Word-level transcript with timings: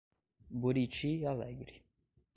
Buriti 0.49 1.27
Alegre 1.27 1.75